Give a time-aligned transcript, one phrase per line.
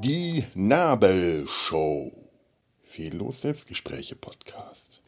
[0.00, 2.12] Die Nabelshow.
[2.82, 5.04] Fehllos Selbstgespräche Podcast.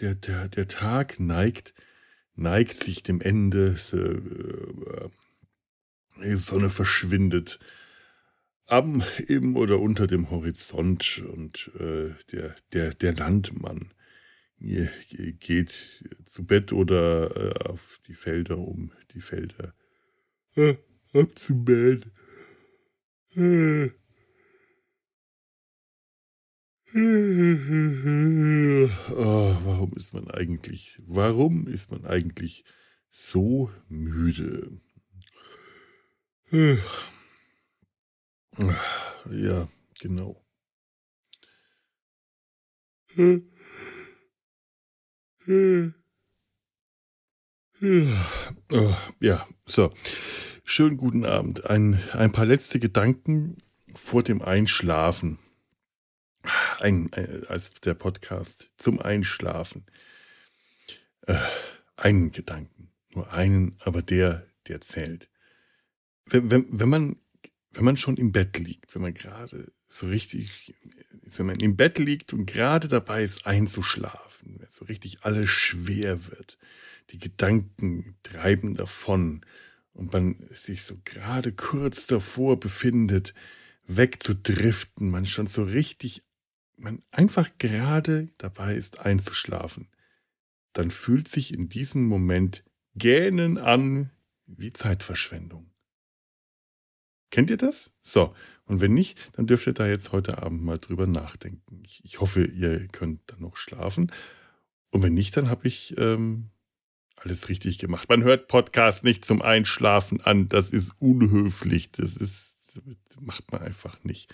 [0.00, 1.74] Der, der, der Tag neigt,
[2.34, 3.76] neigt sich dem Ende.
[6.22, 7.58] Die Sonne verschwindet
[8.66, 13.92] am, im oder unter dem Horizont und äh, der, der, der Landmann
[14.58, 19.74] geht zu Bett oder äh, auf die Felder, um die Felder
[20.54, 20.76] äh,
[21.12, 22.04] abzumähen.
[23.34, 23.90] Äh.
[29.10, 32.64] Oh, warum ist man eigentlich, warum ist man eigentlich
[33.10, 34.78] so müde?
[39.30, 40.44] Ja, genau.
[49.18, 49.94] Ja, so.
[50.64, 51.64] Schönen guten Abend.
[51.64, 53.56] Ein, ein paar letzte Gedanken
[53.94, 55.38] vor dem Einschlafen.
[56.80, 59.86] Ein, ein, als der Podcast zum Einschlafen.
[61.22, 61.38] Äh,
[61.96, 65.31] einen Gedanken, nur einen, aber der, der zählt.
[66.26, 67.16] Wenn, wenn, wenn, man,
[67.72, 70.74] wenn man schon im Bett liegt, wenn man gerade so richtig,
[71.24, 76.26] wenn man im Bett liegt und gerade dabei ist einzuschlafen, wenn so richtig alles schwer
[76.30, 76.58] wird,
[77.10, 79.44] die Gedanken treiben davon
[79.92, 83.34] und man sich so gerade kurz davor befindet,
[83.86, 86.22] wegzudriften, man schon so richtig
[86.82, 89.88] man einfach gerade dabei ist einzuschlafen,
[90.72, 94.10] dann fühlt sich in diesem Moment Gähnen an
[94.46, 95.71] wie Zeitverschwendung.
[97.32, 97.96] Kennt ihr das?
[98.00, 98.32] So,
[98.66, 101.82] und wenn nicht, dann dürft ihr da jetzt heute Abend mal drüber nachdenken.
[101.84, 104.12] Ich, ich hoffe, ihr könnt dann noch schlafen.
[104.90, 106.50] Und wenn nicht, dann habe ich ähm,
[107.16, 108.08] alles richtig gemacht.
[108.08, 110.46] Man hört Podcast nicht zum Einschlafen an.
[110.46, 111.90] Das ist unhöflich.
[111.90, 112.80] Das ist,
[113.18, 114.32] macht man einfach nicht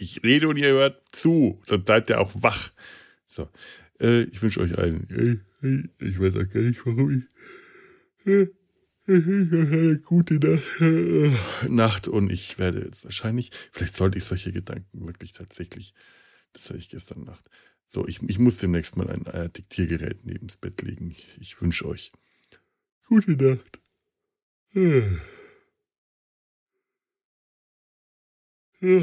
[0.00, 1.62] ich rede und ihr hört zu.
[1.66, 2.72] Dann bleibt ihr auch wach.
[3.26, 3.48] So,
[4.00, 7.10] äh, ich wünsche euch allen, äh, ich weiß auch gar nicht, warum
[8.24, 8.46] ich, äh,
[10.04, 10.38] gute
[11.68, 15.94] Nacht, und ich werde jetzt wahrscheinlich, vielleicht sollte ich solche Gedanken wirklich tatsächlich,
[16.52, 17.48] das hatte ich gestern Nacht.
[17.86, 21.10] So, ich, ich muss demnächst mal ein äh, Diktiergerät neben's Bett legen.
[21.10, 22.12] Ich, ich wünsche euch
[23.08, 23.80] gute Nacht.
[24.72, 25.02] Ja.
[28.80, 29.02] Ja.